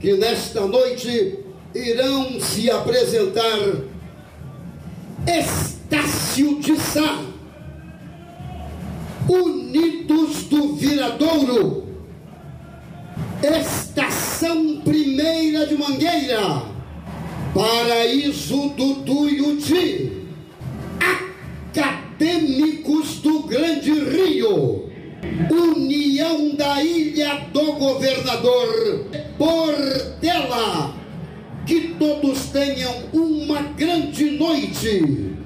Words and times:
que 0.00 0.14
nesta 0.14 0.62
noite 0.62 1.38
irão 1.74 2.40
se 2.40 2.70
apresentar 2.70 3.58
Estácio 5.26 6.58
de 6.58 6.74
Sá, 6.80 7.22
Unidos 9.28 10.44
do 10.44 10.74
Viradouro, 10.74 11.86
Estação 13.42 14.80
Primeira 14.80 15.66
de 15.66 15.76
Mangueira, 15.76 16.62
Paraíso 17.54 18.70
do 18.70 18.94
Tuiuti, 19.04 20.26
Acadêmicos 21.74 23.18
do 23.18 23.42
Grande 23.42 23.92
Rio, 23.92 24.90
União 25.50 26.54
da 26.54 26.82
Ilha 26.82 27.46
do 27.52 27.72
Governador, 27.74 29.06
todos 32.00 32.46
tenham 32.46 32.94
uma 33.12 33.60
grande 33.60 34.30
noite. 34.30 35.36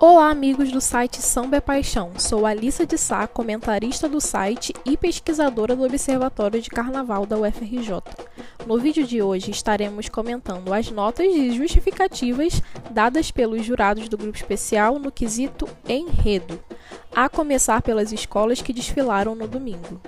Olá, 0.00 0.30
amigos 0.30 0.72
do 0.72 0.80
site 0.80 1.22
Samba 1.22 1.58
é 1.58 1.60
Paixão. 1.60 2.10
Sou 2.18 2.44
Alissa 2.44 2.84
de 2.84 2.98
Sá, 2.98 3.24
comentarista 3.28 4.08
do 4.08 4.20
site 4.20 4.74
e 4.84 4.96
pesquisadora 4.96 5.76
do 5.76 5.84
Observatório 5.84 6.60
de 6.60 6.68
Carnaval 6.68 7.24
da 7.24 7.38
UFRJ. 7.38 8.02
No 8.66 8.78
vídeo 8.78 9.06
de 9.06 9.22
hoje 9.22 9.52
estaremos 9.52 10.08
comentando 10.08 10.74
as 10.74 10.90
notas 10.90 11.26
e 11.26 11.52
justificativas 11.52 12.60
dadas 12.90 13.30
pelos 13.30 13.64
jurados 13.64 14.08
do 14.08 14.18
grupo 14.18 14.36
especial 14.36 14.98
no 14.98 15.12
quesito 15.12 15.68
enredo, 15.88 16.58
a 17.14 17.28
começar 17.28 17.80
pelas 17.80 18.10
escolas 18.10 18.60
que 18.60 18.72
desfilaram 18.72 19.36
no 19.36 19.46
domingo. 19.46 20.00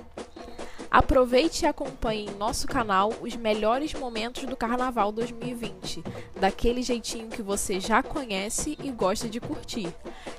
Aproveite 0.91 1.65
e 1.65 1.69
acompanhe 1.69 2.27
em 2.27 2.37
nosso 2.37 2.67
canal 2.67 3.13
os 3.21 3.37
melhores 3.37 3.93
momentos 3.95 4.45
do 4.45 4.57
Carnaval 4.57 5.13
2020, 5.13 6.03
daquele 6.41 6.83
jeitinho 6.83 7.29
que 7.29 7.43
você 7.43 7.79
já 7.79 8.03
conhece 8.03 8.77
e 8.83 8.91
gosta 8.91 9.29
de 9.29 9.39
curtir. 9.39 9.89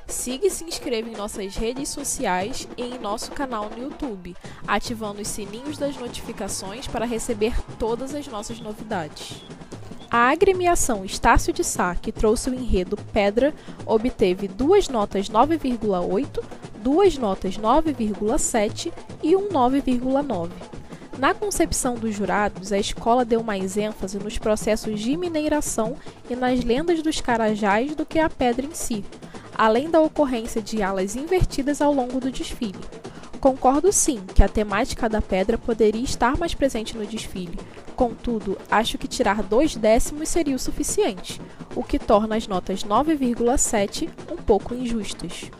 Siga 0.07 0.47
e 0.47 0.49
se 0.49 0.63
inscreva 0.65 1.09
em 1.09 1.15
nossas 1.15 1.55
redes 1.55 1.89
sociais 1.89 2.67
e 2.75 2.83
em 2.83 2.99
nosso 2.99 3.31
canal 3.31 3.69
no 3.69 3.83
YouTube, 3.83 4.35
ativando 4.67 5.21
os 5.21 5.27
sininhos 5.27 5.77
das 5.77 5.95
notificações 5.95 6.87
para 6.87 7.05
receber 7.05 7.53
todas 7.77 8.13
as 8.13 8.27
nossas 8.27 8.59
novidades. 8.59 9.41
A 10.09 10.29
agremiação 10.29 11.03
Estácio 11.03 11.51
de 11.51 11.65
Sá, 11.65 11.93
que 11.93 12.13
trouxe 12.13 12.49
o 12.49 12.53
enredo 12.53 12.97
Pedra, 13.11 13.53
obteve 13.85 14.47
duas 14.47 14.87
notas 14.87 15.29
9,8, 15.29 16.41
duas 16.87 17.17
notas 17.17 17.57
9,7 17.57 18.93
e 19.21 19.35
um 19.35 19.49
9,9. 19.49 20.49
Na 21.17 21.33
concepção 21.33 21.95
dos 21.95 22.15
jurados, 22.15 22.71
a 22.71 22.79
escola 22.79 23.25
deu 23.25 23.43
mais 23.43 23.75
ênfase 23.75 24.17
nos 24.17 24.37
processos 24.37 24.97
de 24.97 25.17
mineração 25.17 25.97
e 26.29 26.35
nas 26.35 26.63
lendas 26.63 27.03
dos 27.03 27.19
carajás 27.19 27.93
do 27.93 28.05
que 28.05 28.19
a 28.19 28.29
pedra 28.29 28.65
em 28.65 28.73
si, 28.73 29.03
além 29.53 29.89
da 29.89 29.99
ocorrência 29.99 30.61
de 30.61 30.81
alas 30.81 31.17
invertidas 31.17 31.81
ao 31.81 31.91
longo 31.91 32.21
do 32.21 32.31
desfile. 32.31 32.79
Concordo 33.41 33.91
sim 33.91 34.21
que 34.33 34.41
a 34.41 34.47
temática 34.47 35.09
da 35.09 35.21
pedra 35.21 35.57
poderia 35.57 36.05
estar 36.05 36.37
mais 36.37 36.53
presente 36.53 36.95
no 36.95 37.05
desfile, 37.05 37.59
contudo, 37.97 38.57
acho 38.71 38.97
que 38.97 39.09
tirar 39.09 39.43
dois 39.43 39.75
décimos 39.75 40.29
seria 40.29 40.55
o 40.55 40.59
suficiente, 40.59 41.41
o 41.75 41.83
que 41.83 41.99
torna 41.99 42.37
as 42.37 42.47
notas 42.47 42.85
9,7 42.85 44.07
um 44.31 44.37
pouco 44.37 44.73
injustas. 44.73 45.51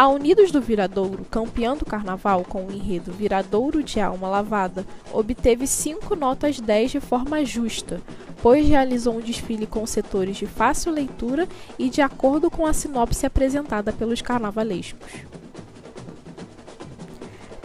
A 0.00 0.08
Unidos 0.08 0.50
do 0.50 0.62
Viradouro, 0.62 1.26
campeã 1.30 1.76
do 1.76 1.84
carnaval 1.84 2.42
com 2.42 2.64
o 2.64 2.72
enredo 2.72 3.12
Viradouro 3.12 3.82
de 3.82 4.00
Alma 4.00 4.30
Lavada, 4.30 4.86
obteve 5.12 5.66
5 5.66 6.16
notas 6.16 6.58
10 6.58 6.92
de 6.92 7.00
forma 7.00 7.44
justa, 7.44 8.00
pois 8.42 8.66
realizou 8.66 9.18
um 9.18 9.20
desfile 9.20 9.66
com 9.66 9.86
setores 9.86 10.38
de 10.38 10.46
fácil 10.46 10.90
leitura 10.90 11.46
e 11.78 11.90
de 11.90 12.00
acordo 12.00 12.50
com 12.50 12.64
a 12.64 12.72
sinopse 12.72 13.26
apresentada 13.26 13.92
pelos 13.92 14.22
carnavalescos. 14.22 15.12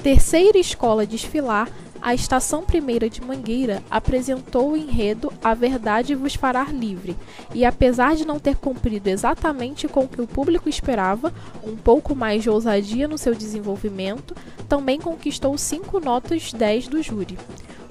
Terceira 0.04 0.58
escola 0.58 1.08
desfilar 1.08 1.70
a 2.06 2.14
Estação 2.14 2.62
Primeira 2.62 3.10
de 3.10 3.20
Mangueira 3.20 3.82
apresentou 3.90 4.74
o 4.74 4.78
enredo 4.78 5.34
A 5.44 5.56
Verdade 5.56 6.14
vos 6.14 6.36
fará 6.36 6.66
livre, 6.66 7.18
e 7.52 7.66
apesar 7.66 8.16
de 8.16 8.28
não 8.28 8.40
ter 8.40 8.58
cumprido 8.58 9.10
exatamente 9.10 9.88
com 9.88 10.02
o 10.02 10.08
que 10.08 10.22
o 10.22 10.28
público 10.28 10.70
esperava, 10.70 11.34
um 11.64 11.76
pouco 11.76 12.14
mais 12.14 12.44
de 12.44 12.50
ousadia 12.52 13.08
no 13.08 13.18
seu 13.18 13.34
desenvolvimento, 13.34 14.36
também 14.70 15.02
conquistou 15.02 15.58
cinco 15.58 16.00
notas 16.00 16.54
10 16.54 16.90
do 16.90 17.02
júri. 17.02 17.40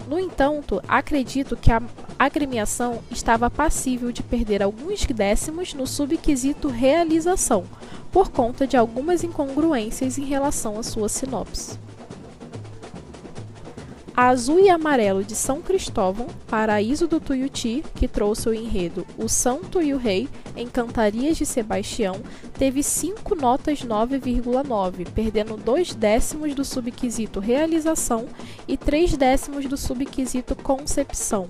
No 0.06 0.20
entanto, 0.20 0.80
acredito 0.86 1.56
que 1.56 1.72
a 1.72 1.82
agremiação 2.16 3.00
estava 3.10 3.50
passível 3.50 4.12
de 4.12 4.22
perder 4.22 4.62
alguns 4.62 5.04
décimos 5.06 5.74
no 5.74 5.88
subquisito 5.88 6.68
realização, 6.68 7.64
por 8.12 8.30
conta 8.30 8.64
de 8.64 8.76
algumas 8.76 9.24
incongruências 9.24 10.18
em 10.18 10.24
relação 10.24 10.78
à 10.78 10.84
sua 10.84 11.08
sinopse. 11.08 11.82
Azul 14.16 14.60
e 14.60 14.70
Amarelo 14.70 15.24
de 15.24 15.34
São 15.34 15.60
Cristóvão, 15.60 16.28
Paraíso 16.46 17.08
do 17.08 17.18
Tuiuti, 17.18 17.82
que 17.96 18.06
trouxe 18.06 18.48
o 18.48 18.54
enredo 18.54 19.04
O 19.18 19.28
Santo 19.28 19.82
e 19.82 19.92
o 19.92 19.98
Rei 19.98 20.28
em 20.56 20.68
Cantarias 20.68 21.36
de 21.36 21.44
Sebastião, 21.44 22.22
teve 22.56 22.80
5 22.80 23.34
notas 23.34 23.80
9,9, 23.80 25.08
perdendo 25.12 25.56
2 25.56 25.96
décimos 25.96 26.54
do 26.54 26.64
subquisito 26.64 27.40
Realização 27.40 28.26
e 28.68 28.76
3 28.76 29.16
décimos 29.16 29.66
do 29.66 29.76
subquisito 29.76 30.54
Concepção. 30.54 31.48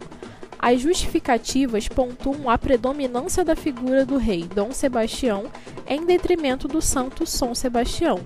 As 0.59 0.81
justificativas 0.81 1.87
pontuam 1.87 2.49
a 2.49 2.57
predominância 2.57 3.45
da 3.45 3.55
figura 3.55 4.07
do 4.07 4.17
rei 4.17 4.45
Dom 4.45 4.73
Sebastião 4.73 5.45
em 5.87 6.07
detrimento 6.07 6.67
do 6.67 6.81
santo 6.81 7.27
São 7.27 7.55
Sebastião 7.55 8.21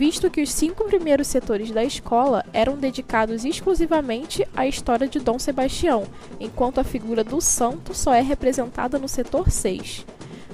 visto 0.00 0.30
que 0.30 0.40
os 0.40 0.50
cinco 0.50 0.84
primeiros 0.84 1.26
setores 1.26 1.70
da 1.70 1.84
escola 1.84 2.42
eram 2.54 2.78
dedicados 2.78 3.44
exclusivamente 3.44 4.48
à 4.56 4.66
história 4.66 5.06
de 5.06 5.18
Dom 5.20 5.38
Sebastião, 5.38 6.04
enquanto 6.40 6.80
a 6.80 6.84
figura 6.84 7.22
do 7.22 7.38
santo 7.38 7.92
só 7.92 8.14
é 8.14 8.22
representada 8.22 8.98
no 8.98 9.06
setor 9.06 9.50
6. 9.50 10.06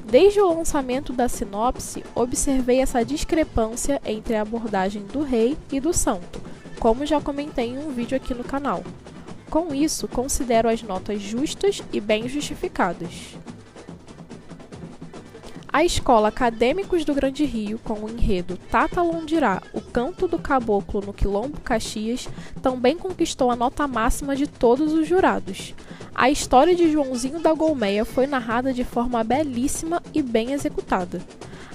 Desde 0.04 0.40
o 0.40 0.52
lançamento 0.52 1.12
da 1.12 1.28
sinopse, 1.28 2.02
observei 2.12 2.80
essa 2.80 3.04
discrepância 3.04 4.02
entre 4.04 4.34
a 4.34 4.42
abordagem 4.42 5.04
do 5.04 5.22
rei 5.22 5.56
e 5.70 5.78
do 5.78 5.92
santo, 5.92 6.42
como 6.80 7.06
já 7.06 7.20
comentei 7.20 7.68
em 7.68 7.78
um 7.78 7.92
vídeo 7.92 8.16
aqui 8.16 8.34
no 8.34 8.42
canal. 8.42 8.82
Com 9.48 9.72
isso, 9.72 10.08
considero 10.08 10.68
as 10.68 10.82
notas 10.82 11.22
justas 11.22 11.80
e 11.92 12.00
bem 12.00 12.28
justificadas. 12.28 13.36
A 15.76 15.84
escola 15.84 16.28
Acadêmicos 16.28 17.04
do 17.04 17.12
Grande 17.12 17.44
Rio, 17.44 17.78
com 17.78 17.92
o 18.00 18.08
enredo 18.08 18.56
Tata 18.70 19.02
Londirá, 19.02 19.62
o 19.74 19.80
canto 19.82 20.26
do 20.26 20.38
caboclo 20.38 21.02
no 21.02 21.12
Quilombo 21.12 21.60
Caxias, 21.60 22.26
também 22.62 22.96
conquistou 22.96 23.50
a 23.50 23.56
nota 23.56 23.86
máxima 23.86 24.34
de 24.34 24.46
todos 24.46 24.94
os 24.94 25.06
jurados. 25.06 25.74
A 26.14 26.30
história 26.30 26.74
de 26.74 26.90
Joãozinho 26.90 27.40
da 27.40 27.52
Golmeia 27.52 28.06
foi 28.06 28.26
narrada 28.26 28.72
de 28.72 28.84
forma 28.84 29.22
belíssima 29.22 30.02
e 30.14 30.22
bem 30.22 30.52
executada, 30.52 31.20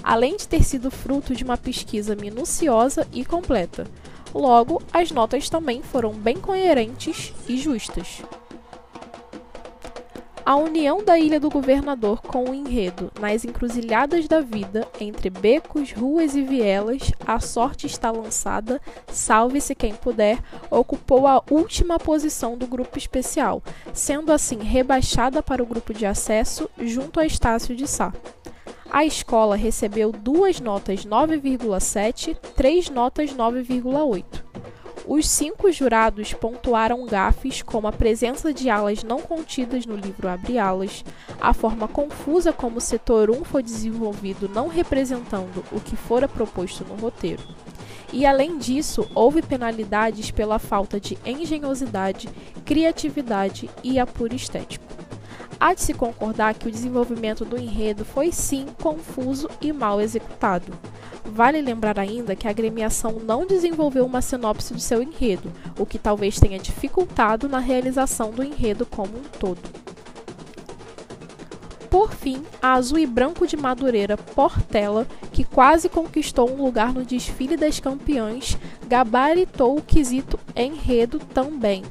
além 0.02 0.36
de 0.36 0.48
ter 0.48 0.64
sido 0.64 0.90
fruto 0.90 1.32
de 1.32 1.44
uma 1.44 1.56
pesquisa 1.56 2.16
minuciosa 2.16 3.06
e 3.12 3.24
completa. 3.24 3.86
Logo, 4.34 4.82
as 4.92 5.12
notas 5.12 5.48
também 5.48 5.80
foram 5.80 6.12
bem 6.12 6.38
coerentes 6.38 7.32
e 7.48 7.56
justas. 7.56 8.20
A 10.44 10.56
união 10.56 11.04
da 11.04 11.16
Ilha 11.16 11.38
do 11.38 11.48
Governador 11.48 12.20
com 12.20 12.50
o 12.50 12.54
enredo 12.54 13.12
Nas 13.20 13.44
encruzilhadas 13.44 14.26
da 14.26 14.40
vida, 14.40 14.88
entre 15.00 15.30
becos, 15.30 15.92
ruas 15.92 16.34
e 16.34 16.42
vielas, 16.42 17.12
a 17.24 17.38
sorte 17.38 17.86
está 17.86 18.10
lançada, 18.10 18.80
salve-se 19.06 19.74
quem 19.74 19.94
puder, 19.94 20.38
ocupou 20.68 21.28
a 21.28 21.42
última 21.48 21.98
posição 21.98 22.56
do 22.56 22.66
grupo 22.66 22.98
especial, 22.98 23.62
sendo 23.92 24.32
assim 24.32 24.58
rebaixada 24.58 25.42
para 25.42 25.62
o 25.62 25.66
grupo 25.66 25.94
de 25.94 26.06
acesso 26.06 26.68
junto 26.80 27.20
a 27.20 27.26
Estácio 27.26 27.76
de 27.76 27.86
Sá. 27.86 28.12
A 28.90 29.04
escola 29.04 29.56
recebeu 29.56 30.12
duas 30.12 30.60
notas 30.60 31.06
9,7, 31.06 32.36
três 32.56 32.90
notas 32.90 33.32
9,8. 33.32 34.51
Os 35.06 35.28
cinco 35.28 35.70
jurados 35.72 36.32
pontuaram 36.32 37.04
gafes 37.06 37.60
como 37.60 37.88
a 37.88 37.92
presença 37.92 38.54
de 38.54 38.70
alas 38.70 39.02
não 39.02 39.20
contidas 39.20 39.84
no 39.84 39.96
livro 39.96 40.28
Abre 40.28 40.58
Alas, 40.58 41.04
a 41.40 41.52
forma 41.52 41.88
confusa 41.88 42.52
como 42.52 42.78
o 42.78 42.80
setor 42.80 43.28
1 43.28 43.44
foi 43.44 43.64
desenvolvido 43.64 44.48
não 44.48 44.68
representando 44.68 45.64
o 45.72 45.80
que 45.80 45.96
fora 45.96 46.28
proposto 46.28 46.84
no 46.84 46.94
roteiro. 46.94 47.42
E 48.12 48.24
além 48.24 48.58
disso, 48.58 49.08
houve 49.12 49.42
penalidades 49.42 50.30
pela 50.30 50.58
falta 50.60 51.00
de 51.00 51.18
engenhosidade, 51.26 52.28
criatividade 52.64 53.68
e 53.82 53.98
apuro 53.98 54.36
estético. 54.36 54.84
Há 55.58 55.74
de 55.74 55.80
se 55.80 55.94
concordar 55.94 56.54
que 56.54 56.68
o 56.68 56.70
desenvolvimento 56.70 57.44
do 57.44 57.58
enredo 57.58 58.04
foi 58.04 58.30
sim 58.30 58.66
confuso 58.80 59.48
e 59.60 59.72
mal 59.72 60.00
executado. 60.00 60.72
Vale 61.24 61.62
lembrar 61.62 61.98
ainda 61.98 62.36
que 62.36 62.46
a 62.46 62.50
agremiação 62.50 63.20
não 63.24 63.46
desenvolveu 63.46 64.04
uma 64.04 64.20
sinopse 64.20 64.74
de 64.74 64.82
seu 64.82 65.02
enredo, 65.02 65.52
o 65.78 65.86
que 65.86 65.98
talvez 65.98 66.38
tenha 66.38 66.58
dificultado 66.58 67.48
na 67.48 67.58
realização 67.58 68.30
do 68.30 68.42
enredo 68.42 68.84
como 68.84 69.16
um 69.16 69.22
todo. 69.38 69.82
Por 71.88 72.12
fim, 72.12 72.42
a 72.60 72.72
Azul 72.72 72.98
e 72.98 73.06
Branco 73.06 73.46
de 73.46 73.56
Madureira 73.56 74.16
Portela, 74.16 75.06
que 75.32 75.44
quase 75.44 75.88
conquistou 75.88 76.50
um 76.50 76.62
lugar 76.62 76.92
no 76.92 77.04
desfile 77.04 77.56
das 77.56 77.78
campeãs, 77.78 78.56
gabaritou 78.88 79.76
o 79.76 79.82
quesito 79.82 80.38
enredo 80.56 81.18
também, 81.18 81.82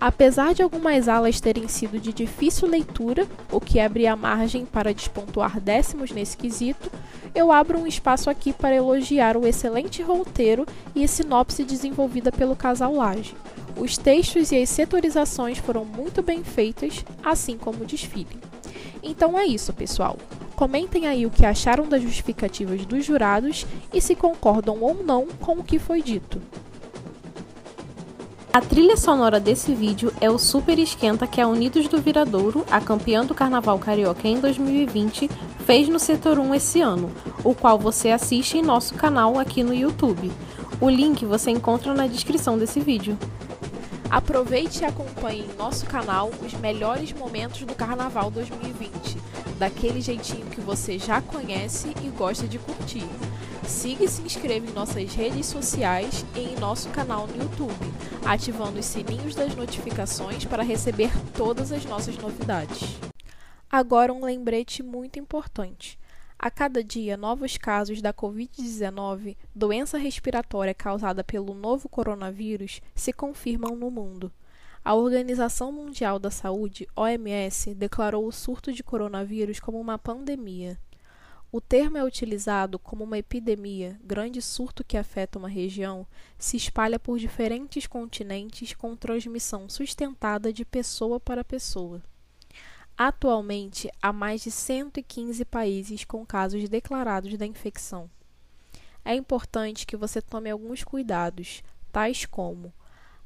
Apesar 0.00 0.54
de 0.54 0.62
algumas 0.62 1.08
alas 1.08 1.40
terem 1.40 1.66
sido 1.66 1.98
de 1.98 2.12
difícil 2.12 2.68
leitura, 2.68 3.26
o 3.50 3.60
que 3.60 3.80
abria 3.80 4.14
margem 4.14 4.64
para 4.64 4.94
despontuar 4.94 5.60
décimos 5.60 6.12
nesse 6.12 6.36
quesito, 6.36 6.88
eu 7.34 7.52
abro 7.52 7.78
um 7.78 7.86
espaço 7.86 8.30
aqui 8.30 8.52
para 8.52 8.74
elogiar 8.74 9.36
o 9.36 9.46
excelente 9.46 10.02
roteiro 10.02 10.66
e 10.94 11.04
a 11.04 11.08
sinopse 11.08 11.64
desenvolvida 11.64 12.32
pelo 12.32 12.56
casal 12.56 12.94
Laje. 12.94 13.34
Os 13.76 13.96
textos 13.96 14.50
e 14.50 14.60
as 14.60 14.68
setorizações 14.68 15.58
foram 15.58 15.84
muito 15.84 16.22
bem 16.22 16.42
feitas, 16.42 17.04
assim 17.24 17.56
como 17.56 17.82
o 17.82 17.86
desfile. 17.86 18.38
Então 19.02 19.38
é 19.38 19.46
isso, 19.46 19.72
pessoal. 19.72 20.16
Comentem 20.56 21.06
aí 21.06 21.24
o 21.24 21.30
que 21.30 21.46
acharam 21.46 21.88
das 21.88 22.02
justificativas 22.02 22.84
dos 22.84 23.04
jurados 23.04 23.64
e 23.94 24.00
se 24.00 24.16
concordam 24.16 24.78
ou 24.80 24.94
não 24.94 25.26
com 25.40 25.52
o 25.52 25.64
que 25.64 25.78
foi 25.78 26.02
dito. 26.02 26.42
A 28.52 28.60
trilha 28.60 28.96
sonora 28.96 29.38
desse 29.38 29.72
vídeo 29.72 30.12
é 30.20 30.28
o 30.28 30.36
Super 30.36 30.80
Esquenta 30.80 31.28
que 31.28 31.40
a 31.40 31.46
Unidos 31.46 31.86
do 31.86 32.00
Viradouro, 32.00 32.64
a 32.68 32.80
campeã 32.80 33.24
do 33.24 33.34
Carnaval 33.34 33.78
Carioca 33.78 34.26
em 34.26 34.40
2020, 34.40 35.30
fez 35.68 35.86
no 35.86 35.98
Setor 35.98 36.38
1 36.38 36.54
esse 36.54 36.80
ano, 36.80 37.12
o 37.44 37.54
qual 37.54 37.78
você 37.78 38.08
assiste 38.08 38.56
em 38.56 38.62
nosso 38.62 38.94
canal 38.94 39.38
aqui 39.38 39.62
no 39.62 39.74
YouTube. 39.74 40.32
O 40.80 40.88
link 40.88 41.26
você 41.26 41.50
encontra 41.50 41.92
na 41.92 42.06
descrição 42.06 42.56
desse 42.56 42.80
vídeo. 42.80 43.18
Aproveite 44.08 44.80
e 44.80 44.86
acompanhe 44.86 45.42
em 45.42 45.58
nosso 45.58 45.84
canal 45.84 46.30
os 46.42 46.54
melhores 46.54 47.12
momentos 47.12 47.66
do 47.66 47.74
Carnaval 47.74 48.30
2020, 48.30 49.18
daquele 49.58 50.00
jeitinho 50.00 50.46
que 50.46 50.62
você 50.62 50.98
já 50.98 51.20
conhece 51.20 51.92
e 52.02 52.08
gosta 52.16 52.46
de 52.46 52.58
curtir. 52.58 53.04
Siga 53.66 54.04
e 54.04 54.08
se 54.08 54.22
inscreva 54.22 54.66
em 54.66 54.72
nossas 54.72 55.12
redes 55.12 55.44
sociais 55.44 56.24
e 56.34 56.40
em 56.40 56.58
nosso 56.58 56.88
canal 56.88 57.26
no 57.26 57.42
YouTube, 57.42 57.92
ativando 58.24 58.80
os 58.80 58.86
sininhos 58.86 59.34
das 59.34 59.54
notificações 59.54 60.46
para 60.46 60.62
receber 60.62 61.10
todas 61.36 61.72
as 61.72 61.84
nossas 61.84 62.16
novidades. 62.16 63.07
Agora, 63.70 64.14
um 64.14 64.24
lembrete 64.24 64.82
muito 64.82 65.18
importante. 65.18 65.98
A 66.38 66.50
cada 66.50 66.82
dia, 66.82 67.18
novos 67.18 67.58
casos 67.58 68.00
da 68.00 68.14
Covid-19, 68.14 69.36
doença 69.54 69.98
respiratória 69.98 70.72
causada 70.72 71.22
pelo 71.22 71.52
novo 71.52 71.86
coronavírus, 71.86 72.80
se 72.94 73.12
confirmam 73.12 73.76
no 73.76 73.90
mundo. 73.90 74.32
A 74.82 74.94
Organização 74.94 75.70
Mundial 75.70 76.18
da 76.18 76.30
Saúde, 76.30 76.88
OMS, 76.96 77.74
declarou 77.74 78.26
o 78.26 78.32
surto 78.32 78.72
de 78.72 78.82
coronavírus 78.82 79.60
como 79.60 79.78
uma 79.78 79.98
pandemia. 79.98 80.78
O 81.52 81.60
termo 81.60 81.98
é 81.98 82.04
utilizado 82.04 82.78
como 82.78 83.04
uma 83.04 83.18
epidemia, 83.18 84.00
grande 84.02 84.40
surto 84.40 84.82
que 84.82 84.96
afeta 84.96 85.38
uma 85.38 85.48
região, 85.48 86.06
se 86.38 86.56
espalha 86.56 86.98
por 86.98 87.18
diferentes 87.18 87.86
continentes 87.86 88.72
com 88.72 88.96
transmissão 88.96 89.68
sustentada 89.68 90.52
de 90.52 90.64
pessoa 90.64 91.20
para 91.20 91.44
pessoa. 91.44 92.02
Atualmente, 92.98 93.88
há 94.02 94.12
mais 94.12 94.42
de 94.42 94.50
115 94.50 95.44
países 95.44 96.04
com 96.04 96.26
casos 96.26 96.68
declarados 96.68 97.38
da 97.38 97.46
infecção. 97.46 98.10
É 99.04 99.14
importante 99.14 99.86
que 99.86 99.96
você 99.96 100.20
tome 100.20 100.50
alguns 100.50 100.82
cuidados, 100.82 101.62
tais 101.92 102.26
como 102.26 102.72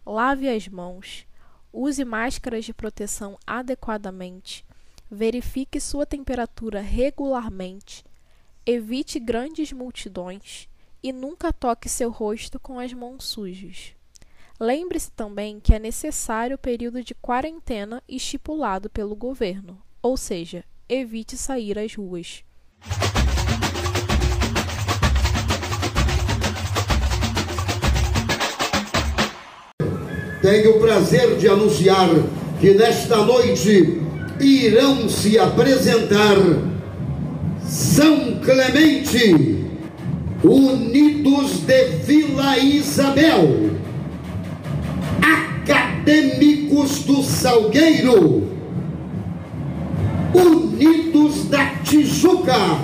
lave 0.05 0.49
as 0.49 0.69
mãos, 0.69 1.27
use 1.73 2.05
máscaras 2.05 2.67
de 2.67 2.75
proteção 2.75 3.39
adequadamente, 3.47 4.65
verifique 5.11 5.81
sua 5.81 6.05
temperatura 6.05 6.81
regularmente 6.81 8.05
Evite 8.65 9.19
grandes 9.19 9.73
multidões 9.73 10.69
e 11.03 11.13
nunca 11.13 11.53
toque 11.53 11.89
seu 11.89 12.13
rosto 12.13 12.61
com 12.61 12.79
as 12.79 12.93
mãos 12.93 13.25
sujas. 13.25 13.93
Lembre-se 14.65 15.11
também 15.11 15.59
que 15.59 15.75
é 15.75 15.79
necessário 15.81 16.55
o 16.55 16.59
período 16.59 17.03
de 17.03 17.17
quarentena 17.17 18.01
estipulado 18.09 18.89
pelo 18.89 19.17
governo, 19.17 19.77
ou 20.01 20.17
seja, 20.17 20.63
evite 20.89 21.37
sair 21.37 21.77
às 21.77 21.97
ruas. 21.97 22.45
Tenho 30.41 30.77
o 30.77 30.81
prazer 30.81 31.37
de 31.39 31.49
anunciar 31.49 32.11
que 32.61 32.73
nesta 32.75 33.17
noite 33.17 34.01
irão 34.39 35.09
se 35.09 35.41
apresentar 35.41 36.37
são 37.67 38.39
Clemente, 38.39 39.67
Unidos 40.45 41.63
de 41.63 41.85
Vila 42.05 42.57
Isabel, 42.59 43.82
Acadêmicos 46.03 47.05
do 47.05 47.23
Salgueiro, 47.23 48.49
Unidos 50.35 51.49
da 51.49 51.67
Tijuca, 51.85 52.81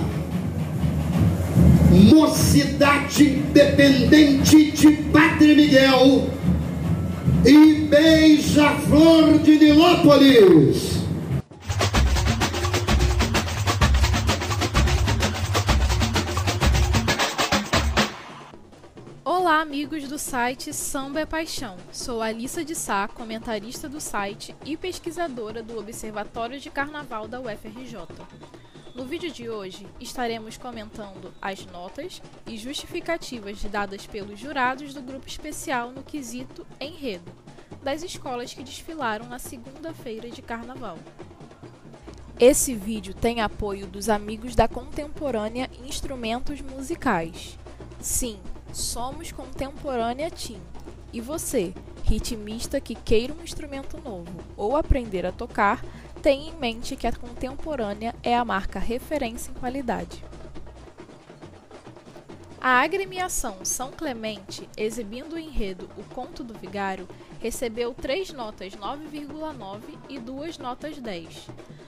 Mocidade 1.91 3.23
Independente 3.23 4.71
de 4.71 4.91
Padre 5.11 5.53
Miguel 5.53 6.29
e 7.45 7.87
Beija-Flor 7.89 9.39
de 9.39 9.59
Nilópolis. 9.59 10.98
Amigos 19.89 20.07
do 20.07 20.19
site 20.19 20.71
Samba 20.71 21.21
é 21.21 21.25
Paixão. 21.25 21.75
Sou 21.91 22.21
Alissa 22.21 22.63
de 22.63 22.75
Sá, 22.75 23.07
comentarista 23.07 23.89
do 23.89 23.99
site 23.99 24.55
e 24.63 24.77
pesquisadora 24.77 25.63
do 25.63 25.79
Observatório 25.79 26.59
de 26.59 26.69
Carnaval 26.69 27.27
da 27.27 27.41
UFRJ. 27.41 27.95
No 28.93 29.03
vídeo 29.03 29.31
de 29.31 29.49
hoje, 29.49 29.87
estaremos 29.99 30.59
comentando 30.59 31.33
as 31.41 31.65
notas 31.65 32.21
e 32.45 32.55
justificativas 32.55 33.63
dadas 33.63 34.05
pelos 34.05 34.39
jurados 34.39 34.93
do 34.93 35.01
grupo 35.01 35.27
especial 35.27 35.89
no 35.89 36.03
quesito 36.03 36.67
Enredo, 36.79 37.31
das 37.81 38.03
escolas 38.03 38.53
que 38.53 38.61
desfilaram 38.61 39.25
na 39.25 39.39
segunda-feira 39.39 40.29
de 40.29 40.43
Carnaval. 40.43 40.99
Esse 42.39 42.75
vídeo 42.75 43.15
tem 43.15 43.41
apoio 43.41 43.87
dos 43.87 44.07
amigos 44.07 44.53
da 44.53 44.67
Contemporânea 44.67 45.67
Instrumentos 45.83 46.61
Musicais. 46.61 47.57
Sim, 47.99 48.39
Somos 48.73 49.31
Contemporânea 49.31 50.29
Team. 50.29 50.61
E 51.11 51.19
você, 51.19 51.73
ritmista 52.03 52.79
que 52.79 52.93
queira 52.93 53.33
um 53.33 53.43
instrumento 53.43 53.97
novo 53.97 54.31
ou 54.55 54.75
aprender 54.75 55.25
a 55.25 55.31
tocar, 55.31 55.83
tenha 56.21 56.51
em 56.51 56.55
mente 56.55 56.95
que 56.95 57.07
a 57.07 57.11
Contemporânea 57.11 58.13
é 58.21 58.35
a 58.35 58.45
marca 58.45 58.77
referência 58.77 59.51
em 59.51 59.55
qualidade. 59.55 60.23
A 62.61 62.81
agremiação 62.81 63.63
São 63.63 63.89
Clemente, 63.89 64.67
exibindo 64.75 65.33
o 65.33 65.39
enredo 65.39 65.89
O 65.97 66.03
Conto 66.13 66.43
do 66.43 66.53
Vigário, 66.53 67.07
recebeu 67.39 67.93
três 67.93 68.31
notas 68.33 68.75
9,9 68.75 69.81
e 70.09 70.19
duas 70.19 70.57
notas 70.57 70.97
10. 70.97 71.47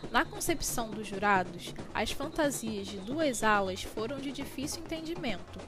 Na 0.10 0.26
concepção 0.26 0.90
dos 0.90 1.08
jurados, 1.08 1.76
as 1.94 2.12
fantasias 2.12 2.88
de 2.88 2.98
duas 2.98 3.44
alas 3.44 3.84
foram 3.84 4.20
de 4.20 4.32
difícil 4.32 4.82
entendimento, 4.82 5.60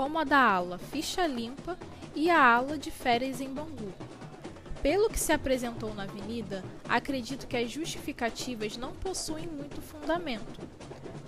como 0.00 0.18
a 0.18 0.24
da 0.24 0.40
ala 0.40 0.78
Ficha 0.78 1.26
Limpa 1.26 1.76
e 2.14 2.30
a 2.30 2.42
ala 2.42 2.78
de 2.78 2.90
Férias 2.90 3.38
em 3.38 3.50
Bangu. 3.50 3.92
Pelo 4.82 5.10
que 5.10 5.20
se 5.20 5.30
apresentou 5.30 5.92
na 5.92 6.04
avenida, 6.04 6.64
acredito 6.88 7.46
que 7.46 7.54
as 7.54 7.70
justificativas 7.70 8.78
não 8.78 8.92
possuem 8.94 9.46
muito 9.46 9.82
fundamento. 9.82 10.58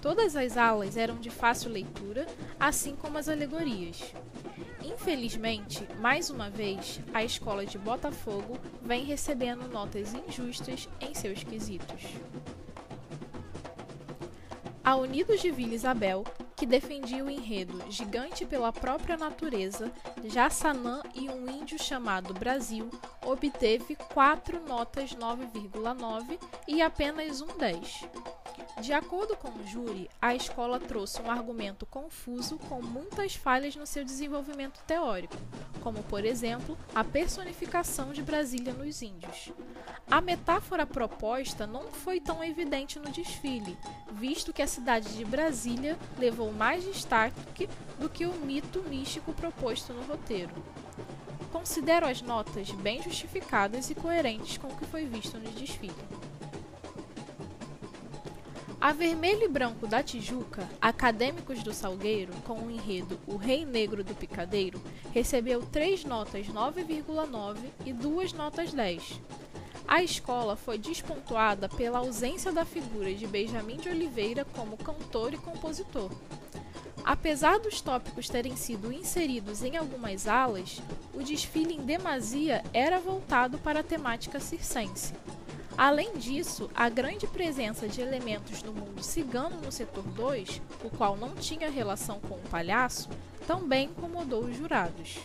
Todas 0.01 0.35
as 0.35 0.57
alas 0.57 0.97
eram 0.97 1.17
de 1.17 1.29
fácil 1.29 1.71
leitura, 1.71 2.27
assim 2.59 2.97
como 2.97 3.19
as 3.19 3.29
alegorias. 3.29 4.15
Infelizmente, 4.83 5.87
mais 6.01 6.31
uma 6.31 6.49
vez, 6.49 6.99
a 7.13 7.23
escola 7.23 7.67
de 7.67 7.77
Botafogo 7.77 8.57
vem 8.81 9.05
recebendo 9.05 9.71
notas 9.71 10.15
injustas 10.15 10.89
em 10.99 11.13
seus 11.13 11.45
quesitos. 11.45 12.05
A 14.83 14.97
Unidos 14.97 15.43
de 15.43 15.51
Vila 15.51 15.75
Isabel 15.75 16.25
que 16.57 16.67
defendia 16.67 17.25
o 17.25 17.31
enredo 17.31 17.83
Gigante 17.91 18.45
pela 18.45 18.73
própria 18.73 19.17
natureza, 19.17 19.91
Jassanã 20.25 21.03
e 21.15 21.29
um 21.29 21.49
índio 21.49 21.83
chamado 21.83 22.35
Brasil, 22.35 22.91
obteve 23.25 23.97
4 23.97 24.61
notas 24.67 25.15
9,9 25.15 26.39
e 26.69 26.83
apenas 26.83 27.41
um 27.41 27.57
10. 27.59 28.09
De 28.81 28.93
acordo 28.93 29.37
com 29.37 29.49
o 29.49 29.67
júri, 29.67 30.09
a 30.21 30.35
escola 30.35 30.81
trouxe 30.81 31.21
um 31.21 31.31
argumento 31.31 31.85
confuso 31.87 32.59
com 32.59 32.81
muitas 32.83 33.35
falhas 33.35 33.77
no 33.77 33.87
seu 33.87 34.05
desenvolvimento 34.05 34.81
teórico, 34.87 35.37
como, 35.83 36.03
por 36.05 36.25
exemplo, 36.25 36.77
a 36.95 37.05
personificação 37.05 38.13
de 38.13 38.23
Brasília 38.23 38.73
nos 38.73 39.03
índios. 39.03 39.53
A 40.11 40.21
metáfora 40.21 40.87
proposta 40.87 41.67
não 41.67 41.93
foi 41.93 42.19
tão 42.21 42.43
evidente 42.43 42.99
no 42.99 43.11
desfile, 43.11 43.77
visto 44.13 44.53
que 44.53 44.63
a 44.63 44.67
cidade 44.67 45.17
de 45.17 45.25
Brasília 45.25 45.99
levou 46.19 46.51
mais 46.51 46.83
destaque 46.83 47.69
do 48.01 48.09
que 48.09 48.27
o 48.27 48.33
mito 48.33 48.83
místico 48.83 49.33
proposto 49.33 49.93
no 49.93 50.03
roteiro. 50.03 50.55
Considero 51.53 52.07
as 52.07 52.23
notas 52.23 52.71
bem 52.73 53.03
justificadas 53.03 53.91
e 53.91 53.95
coerentes 53.95 54.57
com 54.57 54.69
o 54.69 54.77
que 54.77 54.87
foi 54.87 55.05
visto 55.05 55.39
no 55.39 55.51
desfile. 55.51 56.22
A 58.83 58.91
Vermelho 58.91 59.45
e 59.45 59.49
Branco 59.49 59.87
da 59.87 60.03
Tijuca, 60.03 60.69
Acadêmicos 60.81 61.63
do 61.63 61.73
Salgueiro, 61.73 62.33
com 62.45 62.55
o 62.55 62.69
enredo 62.69 63.17
O 63.29 63.37
Rei 63.37 63.65
Negro 63.65 64.03
do 64.03 64.13
Picadeiro, 64.13 64.83
recebeu 65.13 65.63
três 65.63 66.05
notas 66.05 66.49
9,9 66.49 67.59
e 67.87 67.93
duas 67.93 68.33
notas 68.33 68.73
10. 68.73 69.21
A 69.87 70.03
escola 70.03 70.57
foi 70.57 70.79
despontuada 70.79 71.69
pela 71.69 72.01
ausência 72.01 72.51
da 72.51 72.65
figura 72.65 73.15
de 73.15 73.25
Benjamin 73.25 73.77
de 73.77 73.89
Oliveira 73.89 74.45
como 74.45 74.77
cantor 74.77 75.33
e 75.33 75.39
compositor. 75.39 76.11
Apesar 77.05 77.61
dos 77.61 77.81
tópicos 77.81 78.29
terem 78.29 78.57
sido 78.57 78.93
inseridos 78.93 79.63
em 79.63 79.77
algumas 79.77 80.27
alas, 80.27 80.83
o 81.15 81.23
desfile 81.23 81.75
em 81.75 81.85
demasia 81.85 82.65
era 82.75 82.99
voltado 82.99 83.59
para 83.59 83.79
a 83.79 83.85
temática 83.85 84.41
circense. 84.41 85.15
Além 85.77 86.17
disso, 86.17 86.71
a 86.75 86.89
grande 86.89 87.27
presença 87.27 87.89
de 87.89 88.01
elementos 88.01 88.63
do 88.63 88.73
mundo 88.73 89.03
cigano 89.03 89.61
no 89.61 89.73
setor 89.73 90.05
2, 90.05 90.61
o 90.85 90.91
qual 90.91 91.17
não 91.17 91.35
tinha 91.35 91.71
relação 91.71 92.21
com 92.21 92.35
o 92.35 92.49
palhaço, 92.51 93.09
também 93.47 93.87
incomodou 93.87 94.45
os 94.45 94.57
jurados. 94.57 95.19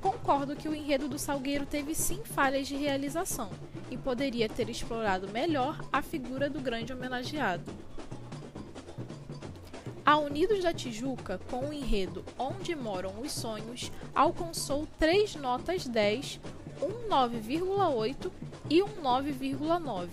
Concordo 0.00 0.56
que 0.56 0.68
o 0.68 0.74
enredo 0.74 1.08
do 1.08 1.18
Salgueiro 1.18 1.66
teve 1.66 1.94
sim 1.94 2.20
falhas 2.24 2.66
de 2.66 2.76
realização 2.76 3.50
e 3.90 3.96
poderia 3.96 4.48
ter 4.48 4.68
explorado 4.68 5.28
melhor 5.30 5.80
a 5.92 6.00
figura 6.00 6.48
do 6.48 6.60
grande 6.60 6.92
homenageado. 6.92 7.70
A 10.04 10.16
Unidos 10.18 10.64
da 10.64 10.72
Tijuca, 10.72 11.38
com 11.48 11.68
o 11.68 11.72
enredo 11.72 12.24
Onde 12.36 12.74
Moram 12.74 13.20
os 13.20 13.30
Sonhos, 13.30 13.92
alcançou 14.12 14.88
três 14.98 15.36
notas 15.36 15.86
10, 15.86 16.40
um 16.82 17.08
9,8 17.08 18.30
e 18.68 18.82
um 18.82 18.88
9,9. 19.02 20.08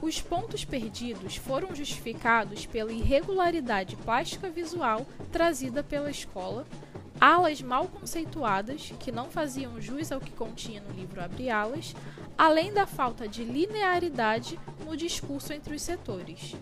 Os 0.00 0.20
pontos 0.20 0.64
perdidos 0.64 1.36
foram 1.36 1.74
justificados 1.74 2.66
pela 2.66 2.90
irregularidade 2.90 3.94
plástica 3.96 4.50
visual 4.50 5.06
trazida 5.30 5.84
pela 5.84 6.10
escola, 6.10 6.66
alas 7.20 7.62
mal 7.62 7.86
conceituadas, 7.86 8.92
que 8.98 9.12
não 9.12 9.30
faziam 9.30 9.80
jus 9.80 10.10
ao 10.10 10.20
que 10.20 10.32
continha 10.32 10.80
no 10.80 10.92
livro 10.92 11.22
Abre 11.22 11.50
Alas, 11.50 11.94
além 12.36 12.72
da 12.72 12.84
falta 12.84 13.28
de 13.28 13.44
linearidade 13.44 14.58
no 14.84 14.96
discurso 14.96 15.52
entre 15.52 15.76
os 15.76 15.82
setores. 15.82 16.56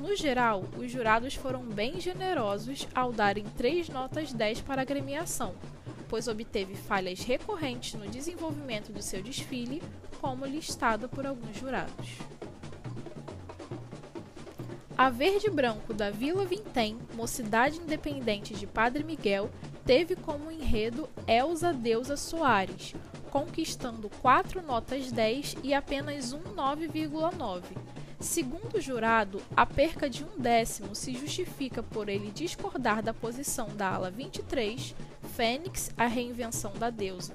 No 0.00 0.16
geral, 0.16 0.64
os 0.78 0.90
jurados 0.90 1.34
foram 1.34 1.62
bem 1.62 2.00
generosos 2.00 2.88
ao 2.94 3.12
darem 3.12 3.44
três 3.58 3.90
notas 3.90 4.32
10 4.32 4.62
para 4.62 4.80
a 4.80 4.82
agremiação, 4.82 5.54
pois 6.10 6.26
obteve 6.26 6.74
falhas 6.74 7.20
recorrentes 7.20 7.94
no 7.94 8.08
desenvolvimento 8.08 8.92
do 8.92 9.00
seu 9.00 9.22
desfile, 9.22 9.80
como 10.20 10.44
listado 10.44 11.08
por 11.08 11.24
alguns 11.24 11.56
jurados. 11.56 12.18
A 14.98 15.08
Verde 15.08 15.48
Branco 15.48 15.94
da 15.94 16.10
Vila 16.10 16.44
Vintém, 16.44 16.98
Mocidade 17.14 17.78
Independente 17.78 18.52
de 18.52 18.66
Padre 18.66 19.04
Miguel, 19.04 19.48
teve 19.86 20.14
como 20.14 20.50
enredo 20.50 21.08
Elza 21.26 21.72
Deusa 21.72 22.16
Soares, 22.16 22.94
conquistando 23.30 24.10
4 24.20 24.60
notas 24.60 25.10
10 25.10 25.56
e 25.62 25.72
apenas 25.72 26.32
um 26.32 26.42
9,9. 26.42 27.62
Segundo 28.18 28.76
o 28.76 28.80
jurado, 28.80 29.40
a 29.56 29.64
perca 29.64 30.10
de 30.10 30.22
um 30.22 30.38
décimo 30.38 30.94
se 30.94 31.14
justifica 31.14 31.82
por 31.82 32.10
ele 32.10 32.30
discordar 32.30 33.02
da 33.02 33.14
posição 33.14 33.68
da 33.74 33.94
ala 33.94 34.10
23, 34.10 34.94
Fênix, 35.40 35.90
a 35.96 36.06
reinvenção 36.06 36.70
da 36.74 36.90
deusa, 36.90 37.34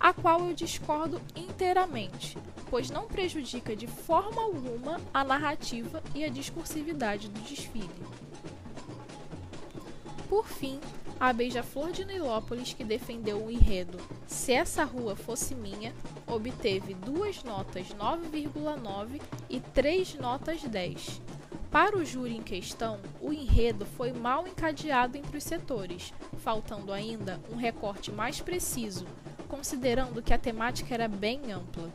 a 0.00 0.14
qual 0.14 0.48
eu 0.48 0.54
discordo 0.54 1.20
inteiramente, 1.36 2.38
pois 2.70 2.88
não 2.88 3.06
prejudica 3.06 3.76
de 3.76 3.86
forma 3.86 4.40
alguma 4.40 4.98
a 5.12 5.22
narrativa 5.22 6.02
e 6.14 6.24
a 6.24 6.30
discursividade 6.30 7.28
do 7.28 7.38
desfile. 7.40 7.90
Por 10.26 10.46
fim, 10.46 10.80
a 11.20 11.30
Beija-Flor 11.30 11.92
de 11.92 12.06
Nilópolis, 12.06 12.72
que 12.72 12.82
defendeu 12.82 13.44
o 13.44 13.50
enredo 13.50 13.98
Se 14.26 14.54
Essa 14.54 14.84
Rua 14.84 15.14
Fosse 15.14 15.54
Minha, 15.54 15.94
obteve 16.26 16.94
duas 16.94 17.44
notas 17.44 17.88
9,9 17.88 19.20
e 19.50 19.60
três 19.60 20.14
notas 20.14 20.62
10. 20.62 21.20
Para 21.80 21.96
o 21.96 22.04
júri 22.04 22.36
em 22.36 22.42
questão, 22.42 22.98
o 23.20 23.32
enredo 23.32 23.86
foi 23.86 24.12
mal 24.12 24.48
encadeado 24.48 25.16
entre 25.16 25.36
os 25.36 25.44
setores, 25.44 26.12
faltando 26.38 26.92
ainda 26.92 27.40
um 27.52 27.54
recorte 27.54 28.10
mais 28.10 28.40
preciso, 28.40 29.06
considerando 29.46 30.20
que 30.20 30.34
a 30.34 30.38
temática 30.38 30.92
era 30.92 31.06
bem 31.06 31.52
ampla. 31.52 31.88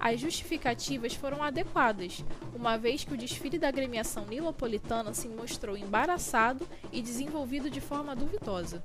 As 0.00 0.18
justificativas 0.18 1.14
foram 1.14 1.44
adequadas, 1.44 2.24
uma 2.52 2.76
vez 2.76 3.04
que 3.04 3.14
o 3.14 3.16
desfile 3.16 3.56
da 3.56 3.68
agremiação 3.68 4.26
nilopolitana 4.26 5.14
se 5.14 5.28
mostrou 5.28 5.76
embaraçado 5.76 6.66
e 6.92 7.00
desenvolvido 7.00 7.70
de 7.70 7.80
forma 7.80 8.16
duvidosa. 8.16 8.82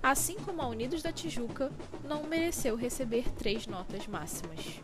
Assim 0.00 0.36
como 0.36 0.62
a 0.62 0.68
Unidos 0.68 1.02
da 1.02 1.10
Tijuca, 1.10 1.72
não 2.04 2.22
mereceu 2.22 2.76
receber 2.76 3.28
três 3.32 3.66
notas 3.66 4.06
máximas. 4.06 4.80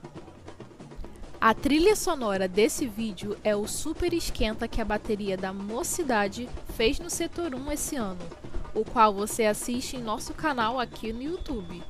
A 1.46 1.52
trilha 1.52 1.94
sonora 1.94 2.48
desse 2.48 2.86
vídeo 2.86 3.36
é 3.44 3.54
o 3.54 3.68
super 3.68 4.14
esquenta 4.14 4.66
que 4.66 4.80
a 4.80 4.84
bateria 4.84 5.36
da 5.36 5.52
Mocidade 5.52 6.48
fez 6.74 6.98
no 6.98 7.10
Setor 7.10 7.54
1 7.54 7.72
esse 7.72 7.96
ano, 7.96 8.26
o 8.74 8.82
qual 8.82 9.12
você 9.12 9.44
assiste 9.44 9.94
em 9.94 10.02
nosso 10.02 10.32
canal 10.32 10.80
aqui 10.80 11.12
no 11.12 11.22
YouTube. 11.22 11.82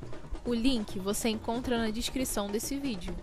O 0.45 0.53
link 0.53 0.99
você 0.99 1.29
encontra 1.29 1.79
na 1.79 1.91
descrição 1.91 2.49
desse 2.49 2.77
vídeo. 2.81 3.15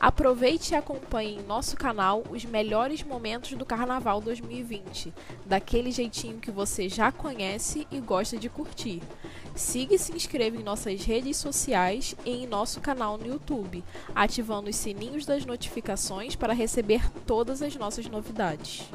Aproveite 0.00 0.72
e 0.72 0.76
acompanhe 0.76 1.36
em 1.36 1.42
nosso 1.44 1.76
canal 1.76 2.24
os 2.28 2.44
melhores 2.44 3.04
momentos 3.04 3.52
do 3.52 3.64
Carnaval 3.64 4.20
2020, 4.20 5.14
daquele 5.46 5.92
jeitinho 5.92 6.40
que 6.40 6.50
você 6.50 6.88
já 6.88 7.12
conhece 7.12 7.86
e 7.92 8.00
gosta 8.00 8.36
de 8.36 8.48
curtir. 8.48 9.00
Siga 9.54 9.94
e 9.94 9.98
se 9.98 10.14
inscreva 10.14 10.56
em 10.56 10.62
nossas 10.62 11.04
redes 11.04 11.36
sociais 11.36 12.16
e 12.24 12.30
em 12.30 12.46
nosso 12.46 12.80
canal 12.80 13.18
no 13.18 13.26
YouTube, 13.26 13.84
ativando 14.14 14.70
os 14.70 14.76
sininhos 14.76 15.26
das 15.26 15.44
notificações 15.44 16.34
para 16.34 16.54
receber 16.54 17.10
todas 17.26 17.60
as 17.60 17.76
nossas 17.76 18.06
novidades. 18.06 18.88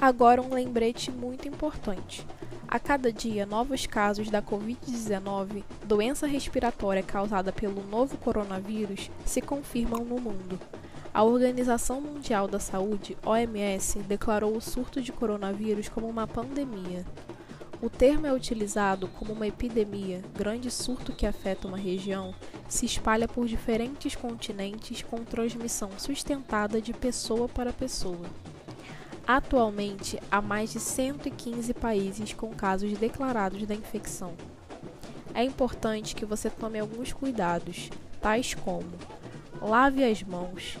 Agora 0.00 0.40
um 0.40 0.52
lembrete 0.52 1.10
muito 1.10 1.46
importante. 1.46 2.26
A 2.66 2.78
cada 2.78 3.12
dia, 3.12 3.44
novos 3.44 3.86
casos 3.86 4.30
da 4.30 4.40
Covid-19, 4.40 5.62
doença 5.84 6.26
respiratória 6.26 7.02
causada 7.02 7.52
pelo 7.52 7.84
novo 7.84 8.16
coronavírus, 8.16 9.10
se 9.26 9.42
confirmam 9.42 10.02
no 10.02 10.18
mundo. 10.18 10.58
A 11.12 11.22
Organização 11.22 12.00
Mundial 12.00 12.48
da 12.48 12.58
Saúde, 12.58 13.18
OMS, 13.22 13.98
declarou 13.98 14.56
o 14.56 14.60
surto 14.62 15.02
de 15.02 15.12
coronavírus 15.12 15.90
como 15.90 16.08
uma 16.08 16.26
pandemia. 16.26 17.04
O 17.82 17.90
termo 17.90 18.28
é 18.28 18.32
utilizado 18.32 19.08
como 19.08 19.32
uma 19.32 19.48
epidemia, 19.48 20.22
grande 20.36 20.70
surto 20.70 21.12
que 21.12 21.26
afeta 21.26 21.66
uma 21.66 21.76
região, 21.76 22.32
se 22.68 22.86
espalha 22.86 23.26
por 23.26 23.44
diferentes 23.48 24.14
continentes 24.14 25.02
com 25.02 25.24
transmissão 25.24 25.90
sustentada 25.98 26.80
de 26.80 26.92
pessoa 26.92 27.48
para 27.48 27.72
pessoa. 27.72 28.24
Atualmente, 29.26 30.16
há 30.30 30.40
mais 30.40 30.70
de 30.70 30.78
115 30.78 31.74
países 31.74 32.32
com 32.32 32.50
casos 32.50 32.96
declarados 32.96 33.66
da 33.66 33.74
infecção. 33.74 34.34
É 35.34 35.42
importante 35.42 36.14
que 36.14 36.24
você 36.24 36.48
tome 36.48 36.78
alguns 36.78 37.12
cuidados, 37.12 37.90
tais 38.20 38.54
como: 38.54 38.92
lave 39.60 40.04
as 40.04 40.22
mãos, 40.22 40.78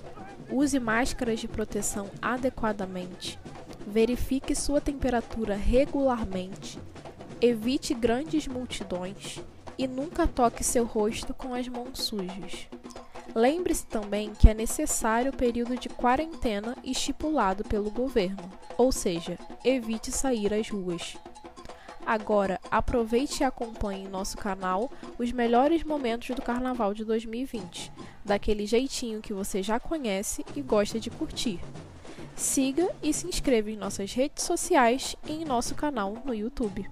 use 0.48 0.78
máscaras 0.78 1.40
de 1.40 1.48
proteção 1.48 2.08
adequadamente, 2.20 3.40
verifique 3.86 4.54
sua 4.54 4.80
temperatura 4.80 5.54
regularmente, 5.54 6.78
evite 7.40 7.94
grandes 7.94 8.46
multidões 8.46 9.40
e 9.76 9.86
nunca 9.86 10.26
toque 10.26 10.62
seu 10.62 10.84
rosto 10.84 11.34
com 11.34 11.54
as 11.54 11.66
mãos 11.68 12.00
sujas. 12.00 12.68
Lembre-se 13.34 13.86
também 13.86 14.32
que 14.34 14.48
é 14.48 14.54
necessário 14.54 15.32
o 15.32 15.36
período 15.36 15.76
de 15.76 15.88
quarentena 15.88 16.76
estipulado 16.84 17.64
pelo 17.64 17.90
governo, 17.90 18.50
ou 18.76 18.92
seja, 18.92 19.38
evite 19.64 20.10
sair 20.12 20.52
às 20.52 20.68
ruas. 20.68 21.16
Agora, 22.04 22.60
aproveite 22.70 23.42
e 23.42 23.44
acompanhe 23.44 24.04
em 24.04 24.08
nosso 24.08 24.36
canal 24.36 24.90
os 25.18 25.32
melhores 25.32 25.84
momentos 25.84 26.34
do 26.34 26.42
Carnaval 26.42 26.92
de 26.92 27.04
2020, 27.04 27.92
daquele 28.24 28.66
jeitinho 28.66 29.22
que 29.22 29.32
você 29.32 29.62
já 29.62 29.80
conhece 29.80 30.44
e 30.54 30.60
gosta 30.60 30.98
de 30.98 31.10
curtir 31.10 31.60
siga 32.36 32.88
e 33.02 33.12
se 33.12 33.26
inscreva 33.26 33.70
em 33.70 33.76
nossas 33.76 34.12
redes 34.12 34.44
sociais 34.44 35.16
e 35.26 35.32
em 35.32 35.44
nosso 35.44 35.74
canal 35.74 36.22
no 36.24 36.34
YouTube. 36.34 36.88